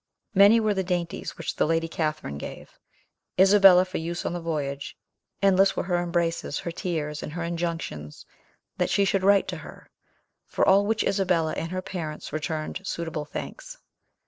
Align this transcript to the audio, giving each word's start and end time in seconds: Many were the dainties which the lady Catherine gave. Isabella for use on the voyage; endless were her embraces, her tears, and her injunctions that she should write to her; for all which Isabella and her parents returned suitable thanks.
Many 0.33 0.59
were 0.59 0.73
the 0.73 0.83
dainties 0.83 1.37
which 1.37 1.55
the 1.57 1.67
lady 1.67 1.87
Catherine 1.87 2.39
gave. 2.39 2.79
Isabella 3.39 3.85
for 3.85 3.99
use 3.99 4.25
on 4.25 4.33
the 4.33 4.41
voyage; 4.41 4.97
endless 5.43 5.75
were 5.77 5.83
her 5.83 6.01
embraces, 6.01 6.57
her 6.57 6.71
tears, 6.71 7.21
and 7.21 7.33
her 7.33 7.43
injunctions 7.43 8.25
that 8.77 8.89
she 8.89 9.05
should 9.05 9.21
write 9.23 9.47
to 9.49 9.57
her; 9.57 9.91
for 10.47 10.67
all 10.67 10.87
which 10.87 11.03
Isabella 11.03 11.53
and 11.53 11.69
her 11.69 11.83
parents 11.83 12.33
returned 12.33 12.81
suitable 12.83 13.25
thanks. 13.25 13.77